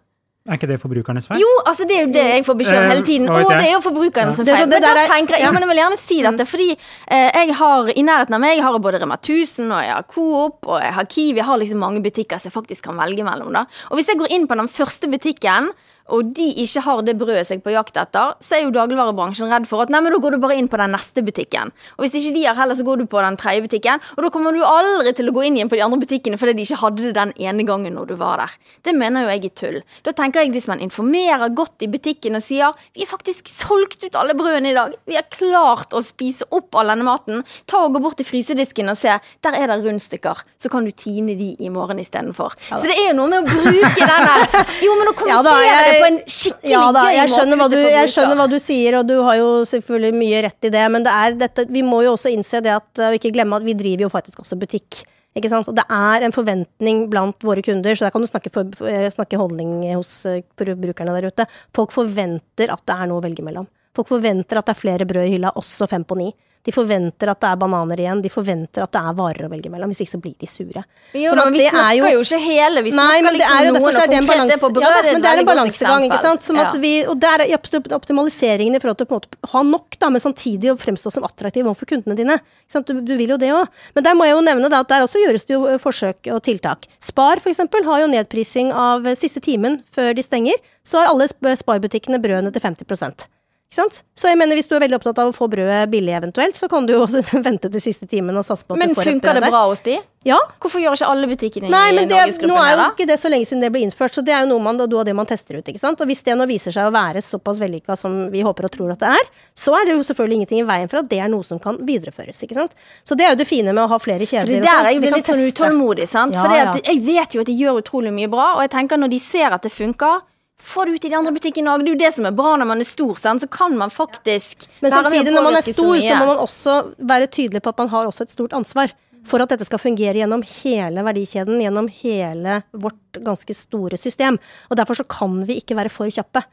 [0.49, 1.41] Er ikke det forbrukernes feil?
[1.43, 3.27] Jo, altså det er jo det jeg får beskjed om Eh, hele tiden.
[3.29, 4.47] hva Å, det er jo forbrukernes feil.
[4.69, 5.53] Men da er- tenker jeg, ja, ja.
[5.53, 8.65] men jeg vil gjerne si dette, fordi eh, jeg har i nærheten av meg jeg
[8.65, 11.37] har både Rema 1000 og jeg har Coop og jeg har Kiwi.
[11.37, 13.53] Jeg har liksom mange butikker som jeg faktisk kan velge mellom.
[13.53, 13.67] da.
[13.91, 15.71] Og hvis jeg går inn på den første butikken,
[16.09, 19.67] og de ikke har det brødet seg på jakt etter, så er jo dagligvarebransjen redd
[19.69, 21.73] for at nei, men da går du bare inn på den neste butikken.
[21.99, 24.31] Og hvis ikke de har heller, så går du på den tredje butikken, og da
[24.35, 26.81] kommer du aldri til å gå inn igjen på de andre butikkene fordi de ikke
[26.83, 28.55] hadde det den ene gangen når du var der.
[28.89, 29.79] Det mener jo jeg er tull.
[30.07, 34.05] Da tenker jeg hvis man informerer godt i butikken og sier vi har faktisk solgt
[34.07, 37.85] ut alle brødene i dag, vi har klart å spise opp all denne maten, ta
[37.85, 41.37] og gå bort til frysedisken og se, der er det rundstykker, så kan du tine
[41.39, 42.57] de i morgen istedenfor.
[42.71, 45.51] Så det er jo noe med å bruke den der Jo, men å Ja da,
[45.53, 48.57] kommunisere jeg- det på en skikkelig Ja da, jeg skjønner, du, jeg skjønner hva du
[48.63, 51.85] sier, og du har jo selvfølgelig mye rett i det, men det er dette, vi
[51.87, 54.59] må jo også innse det at, og ikke glemme at vi driver jo faktisk også
[54.61, 55.03] butikk.
[55.39, 55.69] Ikke sant?
[55.71, 59.11] Og det er en forventning blant våre kunder, så der kan du snakke, for, for-
[59.15, 61.47] snakke holdning hos brukerne forbrukerne der ute.
[61.77, 63.69] Folk forventer at det er noe å velge mellom.
[63.97, 66.29] Folk forventer at det er flere brød i hylla, også fem på ni.
[66.67, 69.71] De forventer at det er bananer igjen, de forventer at det er varer å velge
[69.73, 69.89] mellom.
[69.93, 70.83] Hvis ikke så blir de sure.
[71.17, 73.65] Jo, Sånn vi det er snakker jo ikke hele, vi snakker nei, det liksom er
[73.69, 75.39] jo noen, og det en konkret balanse, det på brød ja, da, men det er
[75.43, 76.43] en balansegang, ikke sant.
[76.49, 76.81] Som at Ja.
[76.83, 77.55] vi, og der er
[77.99, 81.25] optimaliseringen i forhold til på en måte ha nok, da, men samtidig å fremstå som
[81.25, 82.37] attraktiv overfor kundene dine.
[82.67, 82.87] Ikke sant?
[82.91, 83.67] Du, du vil jo det òg.
[83.95, 86.29] Men der må jeg jo nevne da, at der også gjøres det jo eh, forsøk
[86.35, 86.87] og tiltak.
[87.01, 90.59] Spar for eksempel har jo nedprising av siste timen før de stenger.
[90.85, 93.29] Så har alle sp- sparbutikkene brødene til 50 ikke sant?
[93.69, 96.71] Så jeg mener, hvis du er veldig opptatt av å få brødet billig eventuelt, så
[96.73, 99.03] kan du jo også vente til siste timen og satse på at Men du får
[99.03, 99.97] et brød Men funker det bra hos de?
[100.27, 103.07] Ja, Hvorfor gjør ikke alle butikkene Nei, i men det, Norgesgruppen nå er jo ikke
[103.11, 104.97] det så lenge siden det ble innført, så det er jo noe, man, da, du
[104.99, 105.69] og det man tester ut.
[105.69, 106.01] ikke sant?
[106.01, 108.95] Og hvis det nå viser seg å være såpass vellykka som vi håper og tror
[108.97, 111.31] at det er, så er det jo selvfølgelig ingenting i veien for at det er
[111.33, 112.41] noe som kan videreføres.
[112.49, 112.75] ikke sant?
[113.07, 114.59] Så det er jo det fine med å ha flere kjeder.
[114.59, 116.35] det der er jeg litt sånn utålmodig, sant.
[116.35, 116.73] Ja, For ja.
[116.81, 119.55] jeg vet jo at de gjør utrolig mye bra, og jeg tenker når de ser
[119.55, 120.25] at det funker,
[120.63, 121.85] få det ut i de andre butikkene òg.
[121.85, 123.43] Det er jo det som er bra når man er stor, sant?
[123.45, 126.79] så kan man faktisk Men samtidig, når man er stor, så så, må man også
[126.99, 128.95] være tydelig på at man har også et stort ansvar.
[129.29, 134.39] For at dette skal fungere gjennom hele verdikjeden, gjennom hele vårt ganske store system.
[134.71, 136.45] Og derfor så kan vi ikke være for kjappe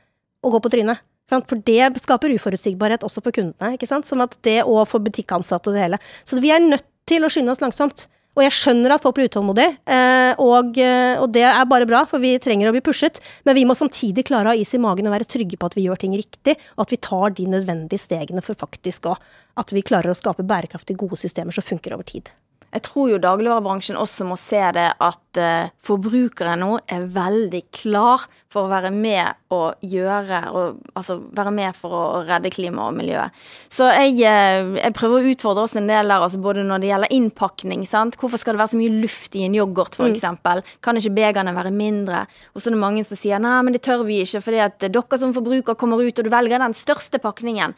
[0.43, 1.03] og gå på trynet.
[1.29, 3.73] For det skaper uforutsigbarhet også for kundene.
[3.73, 4.05] ikke sant?
[4.05, 6.01] Som at det og for butikkansatte og det hele.
[6.25, 8.07] Så vi er nødt til å skynde oss langsomt.
[8.35, 12.03] Og jeg skjønner at folk blir utålmodige, eh, og, eh, og det er bare bra,
[12.09, 13.21] for vi trenger å bli pushet.
[13.47, 15.77] Men vi må samtidig klare å ha is i magen og være trygge på at
[15.77, 19.17] vi gjør ting riktig, og at vi tar de nødvendige stegene for faktisk å
[19.55, 22.27] At vi klarer å skape bærekraftige, gode systemer som funker over tid.
[22.75, 28.25] Jeg tror jo dagligvarebransjen også må se det at uh, forbrukere nå er veldig klar
[28.51, 32.95] for å være med og gjøre og, Altså være med for å redde klima og
[32.97, 33.35] miljøet.
[33.71, 36.91] Så jeg, eh, jeg prøver å utfordre oss en del der, altså både når det
[36.91, 37.83] gjelder innpakning.
[37.87, 38.15] sant?
[38.19, 40.15] Hvorfor skal det være så mye luft i en yoghurt, Mm.
[40.15, 40.77] f.eks.?
[40.81, 42.25] Kan ikke begerne være mindre?
[42.55, 44.79] Og så er det mange som sier nei, men det tør vi ikke, fordi at
[44.79, 47.75] dere som forbruker kommer ut, og du velger den største pakningen.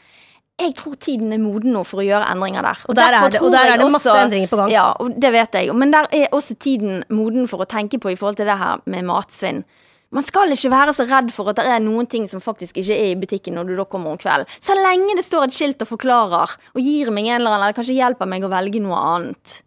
[0.59, 2.79] Jeg tror tiden er moden nå for å gjøre endringer der.
[2.89, 4.71] Og der er det- og der er det masse også- endringer på gang.
[4.71, 5.75] Ja, og det vet jeg.
[5.75, 8.77] Men der er også tiden moden for å tenke på i forhold til det her
[8.85, 9.63] med matsvinn.
[10.09, 12.95] Man skal ikke være så redd for at det er noen ting som faktisk ikke
[12.95, 14.47] er i butikken når du da kommer om kvelden.
[14.59, 17.73] Så lenge det står et skilt og forklarer, og gir meg en eller annen, eller
[17.73, 19.61] kanskje hjelper meg å velge noe annet.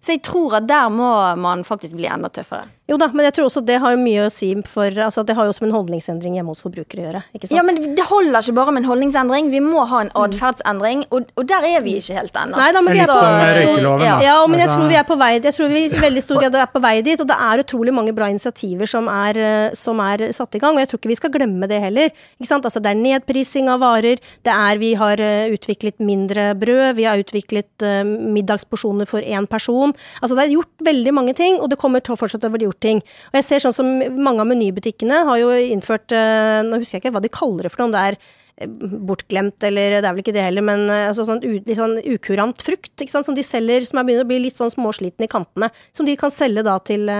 [0.00, 2.66] Så jeg tror at der må man faktisk bli enda tøffere.
[2.90, 5.46] Jo da, men jeg tror også det har mye å si for altså Det har
[5.46, 7.20] jo også med en holdningsendring hjemme hos forbrukere å gjøre.
[7.32, 7.54] ikke sant?
[7.56, 9.50] Ja, men det holder ikke bare med en holdningsendring.
[9.52, 12.56] Vi må ha en atferdsendring, og, og der er vi ikke helt ennå.
[12.58, 14.16] Nei da, men Det er vi er på, som tror- røykeloven, ja.
[14.18, 14.24] da.
[14.26, 16.40] Ja, men jeg Altså- tror vi er på vei Jeg tror vi i veldig stor
[16.42, 19.70] grad er på vei dit, og det er utrolig mange bra initiativer som er, eh,
[19.78, 22.10] som er satt i gang, og jeg tror ikke vi skal glemme det heller.
[22.40, 22.64] Ikke sant?
[22.66, 27.04] Altså, det er nedprising av varer, det er vi har eh, utviklet mindre brød, vi
[27.06, 29.94] har utviklet eh, middagsporsjoner for én person.
[30.20, 32.66] Altså, det er gjort veldig mange ting, og det kommer til å fortsette å bli
[32.66, 33.02] gjort ting.
[33.32, 37.04] Og jeg ser sånn som mange av menybutikkene har jo innført eh, Nå husker jeg
[37.04, 38.16] ikke hva de kaller det for noe, om det er
[38.62, 38.68] eh,
[39.08, 42.62] bortglemt, eller det er vel ikke det heller, men eh, altså sånn, litt sånn ukurant
[42.64, 45.30] frukt, ikke sant, som de selger, som er begynner å bli litt sånn småsliten i
[45.30, 47.10] kantene, som de kan selge da til,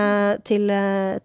[0.47, 0.71] til,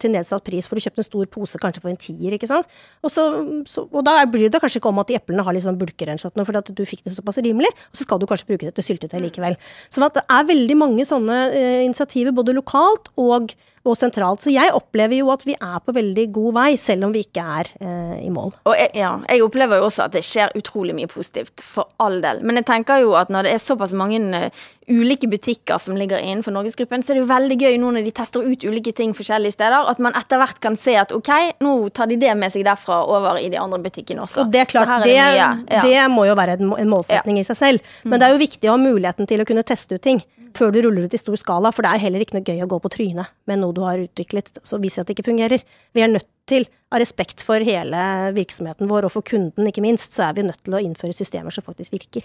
[0.01, 2.69] til nedsatt pris, for du kjøpe en stor pose kanskje for en tier, ikke sant,
[3.03, 3.29] og, så,
[3.71, 5.89] så, og da bryr det kanskje ikke om at de eplene har litt sånn bulker
[5.89, 8.69] bulkerensjått nå, fordi at du fikk det såpass rimelig, og så skal du kanskje bruke
[8.69, 9.57] det til syltetøy likevel.
[9.91, 14.45] Så at det er veldig mange sånne eh, initiativer, både lokalt og og sentralt.
[14.45, 17.45] Så jeg opplever jo at vi er på veldig god vei, selv om vi ikke
[17.61, 18.55] er eh, i mål.
[18.69, 22.21] Og jeg, ja, jeg opplever jo også at det skjer utrolig mye positivt, for all
[22.25, 22.43] del.
[22.47, 26.23] Men jeg tenker jo at når det er såpass mange eh, ulike butikker som ligger
[26.23, 29.13] innenfor Norgesgruppen, så er det jo veldig gøy nå når de tester ut ulike ting
[29.17, 31.31] forskjellige steder, at man etter hvert kan se at ok,
[31.65, 34.45] nå tar de det med seg derfra over i de andre butikkene også.
[34.45, 35.77] Og det er klart, er det, det.
[35.77, 35.85] Ja.
[35.85, 37.45] det må jo være en målsetning ja.
[37.45, 37.95] i seg selv.
[38.05, 40.25] Men det er jo viktig å ha muligheten til å kunne teste ut ting
[40.57, 42.71] før du ruller ut i stor skala, for det er heller ikke noe gøy å
[42.71, 45.63] gå på trynet med noe du har utviklet så viser at det ikke fungerer.
[45.95, 48.01] Vi er nødt til, av respekt for hele
[48.37, 51.55] virksomheten vår og for kunden ikke minst, så er vi nødt til å innføre systemer
[51.55, 52.25] som faktisk virker.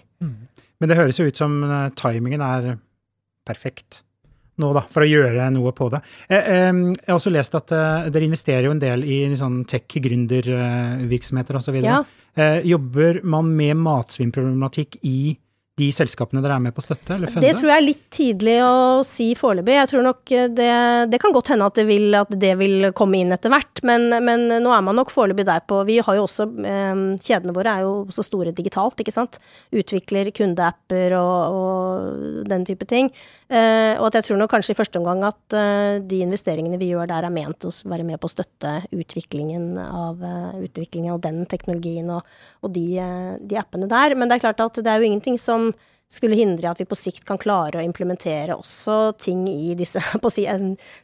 [0.84, 2.74] Men det høres jo ut som eh, timingen er
[3.48, 4.02] perfekt
[4.62, 6.04] nå, da, for å gjøre noe på det.
[6.28, 11.58] Eh, eh, Jeg har også lest at dere investerer jo en del i sånn tech-gründervirksomheter
[11.58, 11.80] osv.
[11.82, 12.04] Ja.
[12.36, 15.34] Eh, Jobber man med matsvinnproblematikk i
[15.74, 17.48] de selskapene dere er med på å støtte, eller funde?
[17.48, 19.74] Det tror jeg er litt tidlig å si foreløpig.
[19.74, 20.74] Jeg tror nok det,
[21.10, 24.06] det kan godt hende at det vil, at det vil komme inn etter hvert, men,
[24.22, 27.74] men nå er man nok foreløpig der på Vi har jo også eh, Kjedene våre
[27.74, 29.40] er jo så store digitalt, ikke sant.
[29.74, 33.10] Utvikler kundeapper og, og den type ting.
[33.50, 36.92] Eh, og at jeg tror nok kanskje i første omgang at eh, de investeringene vi
[36.92, 40.22] gjør der, er ment å være med på å støtte utviklingen av,
[40.62, 42.30] utviklingen av den teknologien og,
[42.62, 42.88] og de,
[43.42, 44.14] de appene der.
[44.14, 45.64] Men det er klart at det er jo ingenting som
[46.14, 50.32] skulle hindre at vi på sikt kan klare å implementere også ting i disse, å
[50.34, 50.46] si,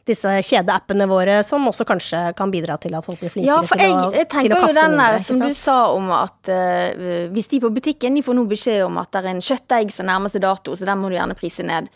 [0.06, 3.80] disse kjedeappene våre, som også kanskje kan bidra til at folk blir flinkere Ja, for
[3.80, 5.10] jeg, jeg, å, jeg til tenker å jo denne den mindre.
[5.18, 8.84] der som du sa om at uh, hvis de på butikken de får nå beskjed
[8.86, 11.38] om at det er en kjøttegg som nærmer seg dato, så den må du gjerne
[11.38, 11.90] prise ned.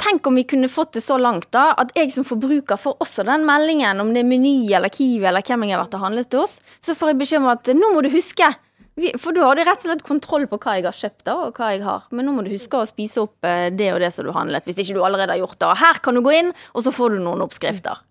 [0.00, 3.24] Tenk om vi kunne fått det så langt da, at jeg som forbruker får også
[3.28, 6.34] den meldingen, om det er Meny eller Kiwi eller hvem jeg har vært og handlet
[6.34, 8.48] hos, så får jeg beskjed om at nå må du huske.
[9.18, 11.58] For da har du rett og slett kontroll på hva jeg har kjøpt da, og
[11.58, 12.04] hva jeg har.
[12.14, 14.66] Men nå må du huske å spise opp eh, det og det som du handlet,
[14.68, 15.70] hvis ikke du allerede har gjort det.
[15.82, 18.04] Her kan du gå inn, og så får du noen oppskrifter.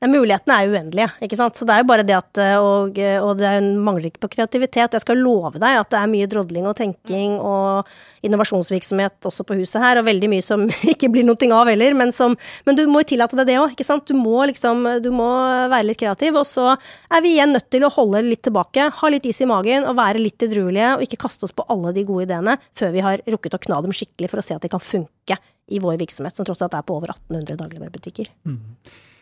[0.00, 1.58] Ja, mulighetene er uendelige, ikke sant.
[1.60, 4.30] Så det er jo bare det at eh, Og, og det er- mangler ikke på
[4.32, 4.88] kreativitet.
[4.88, 7.84] Og jeg skal love deg at det er mye drodling og tenking og
[8.24, 12.12] innovasjonsvirksomhet også på huset her, og veldig mye som ikke blir noe av heller, men
[12.16, 14.06] som Men du må jo tillate deg det òg, ikke sant.
[14.08, 15.28] Du må liksom Du må
[15.68, 16.70] være litt kreativ, og så
[17.12, 19.96] er vi igjen nødt til å holde litt tilbake, ha litt is i magen og
[20.00, 23.20] være litt edruelige, og ikke kaste oss på alle de gode ideene før vi har
[23.28, 25.36] rukket å kna dem skikkelig for å se at de kan funke
[25.70, 28.32] i vår virksomhet, som tross alt er på over 1800 dagligvarebutikker.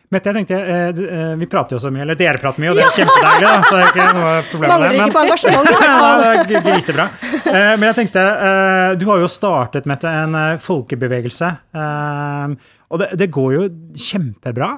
[0.09, 2.79] Mette, jeg tenkte, eh, eh, vi prater jo så mye, eller dere prater mye, og
[2.79, 5.03] det er kjempedeilig, da, så det er ikke noe problem Mangler med det.
[5.03, 5.69] ikke på engasjement,
[6.49, 7.05] det er grisebra.
[7.37, 11.51] Eh, Men jeg tenkte, eh, du har jo startet, Mette, en folkebevegelse,
[12.89, 13.65] og det, det går jo
[14.09, 14.71] kjempebra.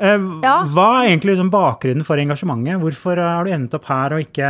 [0.00, 2.80] Hva er egentlig liksom bakgrunnen for engasjementet?
[2.82, 4.48] Hvorfor har du endt opp her og ikke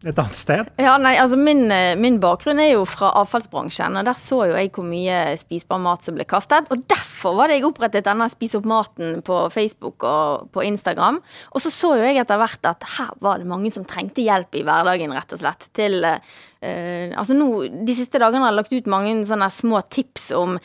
[0.00, 0.68] et annet sted?
[0.80, 4.56] Ja, nei, altså min, eh, min bakgrunn er jo fra avfallsbransjen, og der så jo
[4.56, 6.70] jeg hvor mye spisbar mat som ble kastet.
[6.72, 11.20] Og derfor var det jeg opprettet denne Spis opp maten på Facebook og på Instagram.
[11.52, 14.56] Og så så jo jeg etter hvert at her var det mange som trengte hjelp
[14.56, 15.68] i hverdagen, rett og slett.
[15.76, 17.46] Til eh, Altså nå,
[17.84, 20.58] de siste dagene har jeg lagt ut mange sånne små tips om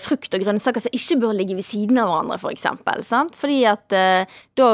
[0.00, 3.34] frukt og grønnsaker som ikke bør ligge ved siden av hverandre, for eksempel, sant?
[3.36, 4.68] Fordi at eh, da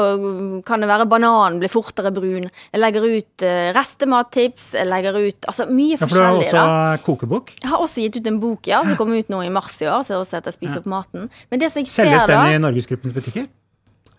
[0.63, 2.47] kan det være bananen blir fortere brun.
[2.71, 6.55] Jeg legger ut eh, restemattips, jeg legger ut altså mye Ja, for du har også
[6.55, 6.97] da.
[7.03, 7.53] kokebok.
[7.59, 9.89] Jeg har også gitt ut en bok ja, som kom ut nå i mars i
[9.91, 11.27] år, som også heter Spis opp maten.
[11.51, 13.51] Men det som jeg ser Selges da den i Norgesgruppens butikker?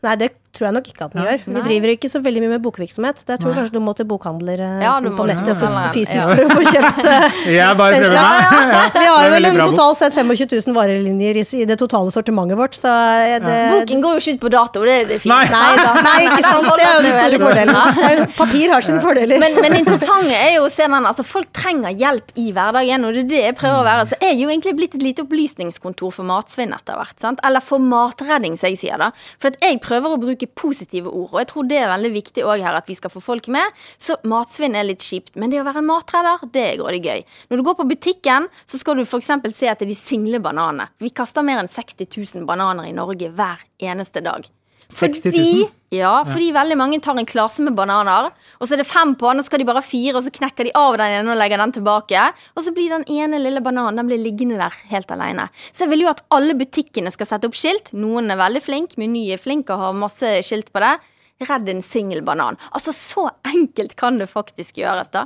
[0.04, 1.26] Nei, det tror jeg nok ikke at den Ja.
[1.30, 1.40] gjør.
[1.44, 1.62] Vi Nei.
[1.68, 3.24] driver ikke så veldig mye med bokvirksomhet.
[3.26, 6.22] Det tror jeg kanskje du må til bokhandler eh, Ja, må, på nettet for fysisk
[6.22, 6.34] Ja.
[6.34, 8.38] for å få kjøpt eh, Jeg bare den slags.
[8.44, 11.78] Ja, Ja, Vi har er jo vel en totalt sett 25 000 varelinjer i, det
[11.78, 15.06] totale sortimentet vårt, så eh, det Boken går jo ikke ut på dato, det er
[15.12, 15.32] det fint.
[15.34, 15.44] Nei.
[15.50, 15.94] Nei da.
[16.04, 16.68] Nei, ikke sant.
[16.74, 19.38] Det er jo den store er jo- Papir har sine fordeler.
[19.40, 23.14] Men, men interessante er jo å se den, altså folk trenger hjelp i hverdagen, og
[23.14, 24.06] det er det jeg prøver å være.
[24.10, 27.18] Så jeg er jo egentlig blitt et lite opplysningskontor for matsvinn etter hvert.
[27.20, 27.40] sant?
[27.44, 29.10] Eller for matredning, som jeg sier da.
[29.42, 32.46] For at jeg prøver å bruke positive ord, og jeg tror det er veldig viktig
[32.46, 33.84] òg her at vi skal få folk med.
[33.98, 37.24] Så matsvinn er litt kjipt, men det å være en matredder, det er grådig gøy.
[37.50, 39.32] Når du går på butikken, så skal du f.eks.
[39.54, 40.90] se etter de single bananene.
[41.02, 44.46] Vi kaster mer enn 60 000 bananer i Norge hver eneste dag.
[44.94, 45.34] 60 000?
[45.34, 49.14] Fordi, ja, fordi veldig mange tar en klase med bananer, og så er det fem
[49.18, 51.16] på den, og så skal de bare ha fire, og så knekker de av den
[51.20, 52.26] ene og legger den tilbake.
[52.54, 55.48] Og så blir den ene lille bananen den blir liggende der helt alene.
[55.72, 57.92] Så jeg vil jo at alle butikkene skal sette opp skilt.
[57.94, 60.96] Noen er veldig flink, Meny er flink og har masse skilt på det.
[61.42, 62.56] Redd en singel banan.
[62.70, 65.24] Altså, så enkelt kan det faktisk gjøres, da.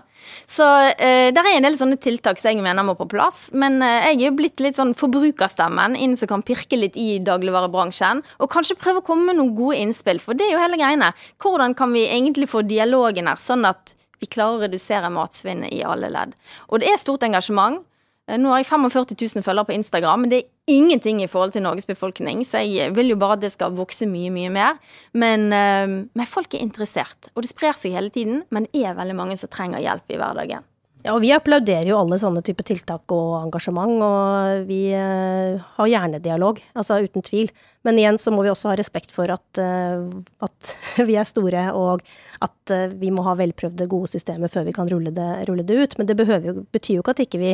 [0.48, 0.64] Så
[0.96, 3.50] eh, det er en del sånne tiltak som jeg mener må på plass.
[3.52, 7.20] Men eh, jeg er jo blitt litt sånn forbrukerstemmen inn som kan pirke litt i
[7.24, 8.24] dagligvarebransjen.
[8.40, 11.12] Og kanskje prøve å komme med noen gode innspill, for det er jo hele greiene.
[11.44, 15.84] Hvordan kan vi egentlig få dialogen her, sånn at vi klarer å redusere matsvinnet i
[15.86, 16.34] alle ledd.
[16.68, 17.84] Og det er stort engasjement.
[18.28, 21.54] Eh, Nå har jeg 45 000 følgere på Instagram, men det er ingenting i forhold
[21.56, 24.80] til Norges befolkning, så jeg vil jo bare at det skal vokse mye, mye mer.
[25.16, 28.98] Men, eh, men folk er interessert, og det sprer seg hele tiden, men det er
[28.98, 30.66] veldig mange som trenger hjelp i hverdagen.
[31.06, 35.88] Ja, og vi applauderer jo alle sånne type tiltak og engasjement, og vi eh, har
[35.88, 37.52] gjerne dialog, altså uten tvil.
[37.86, 40.72] Men igjen så må vi også ha respekt for at, at
[41.08, 42.02] vi er store, og
[42.44, 45.76] at eh, vi må ha velprøvde, gode systemer før vi kan rulle det, rulle det
[45.78, 45.96] ut.
[45.98, 47.52] Men det jo, betyr jo ikke at ikke vi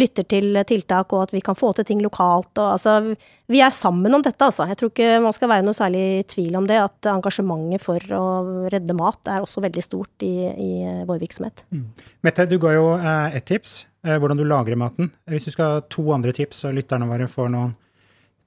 [0.00, 2.52] lytter til tiltak, og at vi kan få til ting lokalt.
[2.56, 3.16] Og, altså,
[3.50, 4.68] vi er sammen om dette, altså.
[4.70, 8.16] Jeg tror ikke man skal være noe særlig i tvil om det, at engasjementet for
[8.16, 8.24] å
[8.72, 10.72] redde mat er også veldig stort i, i
[11.08, 11.64] vår virksomhet.
[12.26, 15.10] Mette, du ga jo eh, ett tips, eh, hvordan du lagrer maten.
[15.30, 17.76] Hvis du skal ha to andre tips, så lytterne våre får noen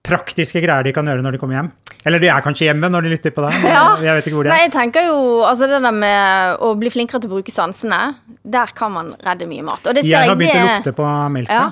[0.04, 1.70] praktiske greier de kan gjøre når de kommer hjem.
[2.06, 3.54] Eller de er kanskje hjemme når de lytter på deg.
[3.63, 3.84] Ja.
[4.04, 4.66] Jeg vet ikke hvor de Nei, er.
[4.68, 8.02] jeg tenker jo altså det der med å bli flinkere til å bruke sansene,
[8.44, 9.80] der kan man redde mye mat.
[9.88, 11.54] Og det ser Jeg har begynt å det- lukte på melka.
[11.62, 11.72] Ja.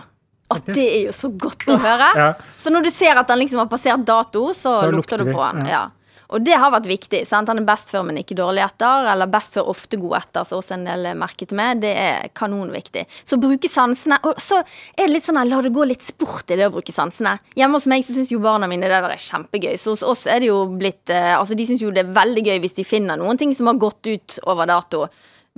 [0.52, 2.08] At det er jo så godt å høre.
[2.20, 2.34] Ja.
[2.60, 5.32] Så når du ser at den liksom har passert dato, så, Så lukter lukter du
[5.34, 5.66] på den.
[5.72, 5.90] ja.
[6.32, 7.22] Og det har vært viktig.
[7.28, 7.50] sant?
[7.52, 9.08] Han er best før, men ikke dårlig etter.
[9.12, 11.82] Eller best før, ofte god etter, som også en del er merket med.
[11.84, 13.04] Det er kanonviktig.
[13.28, 14.20] Så bruke sansene.
[14.28, 16.96] Og så er det litt sånn la det gå litt sport i det å bruke
[16.96, 17.36] sansene.
[17.60, 19.76] Hjemme hos meg så syns jo barna mine det er kjempegøy.
[19.82, 22.44] Så hos oss er det jo blitt eh, Altså, de syns jo det er veldig
[22.48, 25.06] gøy hvis de finner noen ting som har gått ut over dato.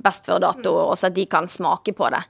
[0.04, 2.24] Best før dato, og så at de kan smake på det.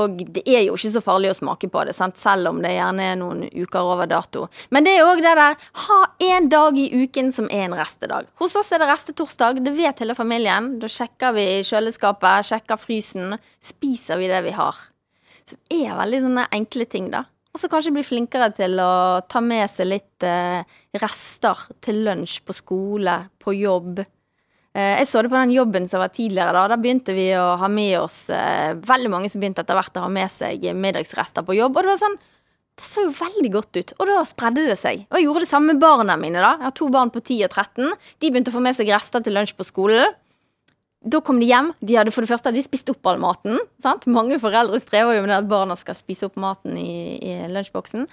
[0.00, 2.16] Og det er jo ikke så farlig å smake på det, sant?
[2.20, 4.46] selv om det gjerne er noen uker over dato.
[4.72, 5.98] Men det er òg det der ha
[6.32, 8.30] en dag i uken som er en restedag.
[8.40, 10.76] Hos oss er det restetorsdag, det vet hele familien.
[10.80, 13.36] Da sjekker vi kjøleskapet, sjekker frysen.
[13.62, 14.80] Spiser vi det vi har.
[15.44, 17.26] Så det er veldig sånne enkle ting, da.
[17.52, 20.64] Og så kanskje bli flinkere til å ta med seg litt eh,
[20.96, 24.00] rester til lunsj på skole, på jobb.
[24.74, 26.52] Eh, Jeg så det på den jobben som var tidligere.
[26.56, 29.96] Da Da begynte vi å ha med oss eh, Veldig mange som begynte etter hvert
[30.00, 31.76] å ha med seg middagsrester på jobb.
[31.76, 32.16] Og det var sånn
[32.80, 33.92] Det så jo veldig godt ut.
[34.00, 35.04] Og da spredde det seg.
[35.10, 36.40] Og jeg gjorde det samme med barna mine.
[36.40, 37.92] da Jeg har to barn på 10 og 13.
[38.18, 40.14] De begynte å få med seg rester til lunsj på skolen.
[41.04, 41.72] Da kom de hjem.
[41.82, 43.58] De hadde For det første de spist opp all maten.
[43.82, 44.06] Sant?
[44.06, 48.06] Mange foreldre strever jo med at barna skal spise opp maten i, i lunsjboksen.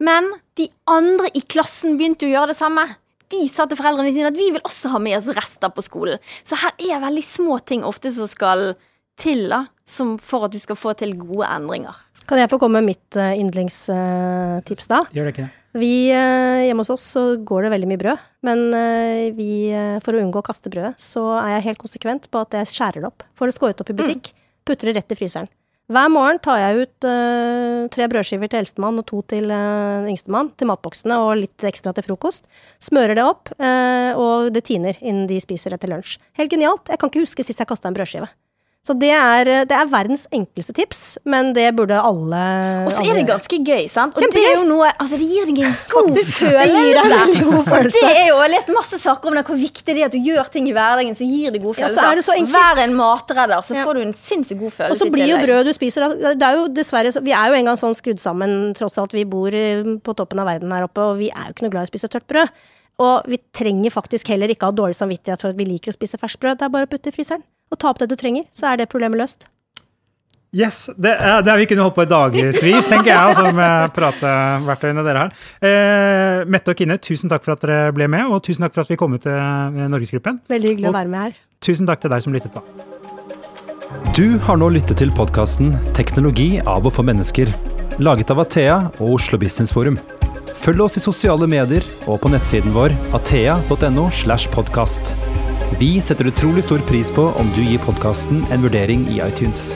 [0.00, 2.86] Men de andre i klassen begynte å gjøre det samme.
[3.32, 6.22] De sa til foreldrene sine at vi vil også ha med oss rester på skolen.
[6.46, 8.72] Så her er veldig små ting ofte som skal
[9.20, 11.96] til da, som for at du skal få til gode endringer.
[12.26, 15.04] Kan jeg få komme med mitt uh, yndlingstips da?
[15.14, 15.52] Gjør det ikke det?
[15.76, 19.98] Vi, eh, hjemme hos oss så går det veldig mye brød, men eh, vi, eh,
[20.04, 23.04] for å unngå å kaste brødet, så er jeg helt konsekvent på at jeg skjærer
[23.04, 23.26] det opp.
[23.36, 24.30] Får det skåret opp i butikk,
[24.64, 25.50] putter det rett i fryseren.
[25.86, 30.48] Hver morgen tar jeg ut uh, tre brødskiver til eldstemann og to til uh, yngstemann
[30.58, 32.48] til matboksene og litt ekstra til frokost.
[32.82, 36.16] Smører det opp, uh, og det tiner innen de spiser det til lunsj.
[36.40, 36.90] Helt genialt.
[36.90, 38.26] Jeg kan ikke huske sist jeg kasta en brødskive.
[38.86, 42.42] Så det er, det er verdens enkleste tips, men det burde alle
[42.86, 44.14] Og så er det ganske gøy, sant?
[44.14, 47.40] Og det er jo noe Altså, det gir deg en god følelse.
[47.50, 48.02] god følelse.
[48.06, 50.14] Det er jo, Jeg har lest masse saker om det, hvor viktig det er at
[50.14, 52.12] du gjør ting i hverdagen som gir deg gode Ja, så følelser.
[52.12, 52.38] er det så.
[52.54, 53.84] Vær en matredder, så Ja.
[53.88, 54.92] får du en sinnssykt god følelse.
[54.92, 57.64] Og så blir jo brød du spiser Det er jo dessverre Vi er jo en
[57.72, 61.02] gang sånn skrudd sammen, tross alt vi bor eh, på toppen av verden her oppe,
[61.02, 62.48] og vi er jo ikke noe glad i å spise tørt brød.
[63.02, 66.16] Og vi trenger faktisk heller ikke ha dårlig samvittighet for at vi liker å spise
[66.22, 66.58] ferskt brød.
[66.58, 68.76] Det er bare å putte i fryseren og ta opp det du trenger, så er
[68.82, 69.46] det problemet løst.
[70.56, 72.60] Yes, det, er- det har vi kunnet holdt på i dagevis,
[72.92, 75.34] tenker jeg, altså med prateverktøyene dere har.
[75.60, 78.86] Eh, Mette og Kine, tusen takk for at dere ble med, og tusen takk for
[78.86, 80.38] at vi kom ut til eh, Norgesgruppen.
[80.48, 81.36] Veldig hyggelig Og- å være med her.
[81.66, 82.62] Tusen takk til deg som lyttet på.
[84.16, 87.52] Du har nå lyttet til podkasten 'Teknologi av og for mennesker',
[87.98, 89.98] laget av Athea og Oslo Business Forum.
[90.56, 94.08] Følg oss i sosiale medier og på nettsiden vår athea.no.
[94.10, 95.12] slash podkast.
[95.78, 99.74] Vi setter utrolig stor pris på om du gir podkasten en vurdering i iTunes.